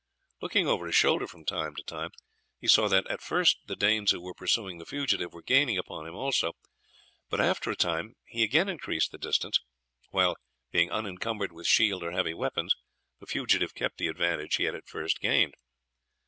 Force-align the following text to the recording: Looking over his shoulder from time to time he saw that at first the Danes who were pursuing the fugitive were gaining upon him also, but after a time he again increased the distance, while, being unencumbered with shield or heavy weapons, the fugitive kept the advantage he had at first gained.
Looking 0.41 0.65
over 0.67 0.87
his 0.87 0.95
shoulder 0.95 1.27
from 1.27 1.45
time 1.45 1.75
to 1.75 1.83
time 1.83 2.09
he 2.59 2.67
saw 2.67 2.87
that 2.87 3.05
at 3.05 3.21
first 3.21 3.59
the 3.67 3.75
Danes 3.75 4.09
who 4.09 4.19
were 4.19 4.33
pursuing 4.33 4.79
the 4.79 4.85
fugitive 4.87 5.31
were 5.31 5.43
gaining 5.43 5.77
upon 5.77 6.07
him 6.07 6.15
also, 6.15 6.53
but 7.29 7.39
after 7.39 7.69
a 7.69 7.75
time 7.75 8.15
he 8.25 8.41
again 8.41 8.67
increased 8.67 9.11
the 9.11 9.19
distance, 9.19 9.59
while, 10.09 10.37
being 10.71 10.89
unencumbered 10.89 11.51
with 11.51 11.67
shield 11.67 12.01
or 12.01 12.13
heavy 12.13 12.33
weapons, 12.33 12.75
the 13.19 13.27
fugitive 13.27 13.75
kept 13.75 13.99
the 13.99 14.07
advantage 14.07 14.55
he 14.55 14.63
had 14.63 14.73
at 14.73 14.87
first 14.89 15.19
gained. 15.19 15.53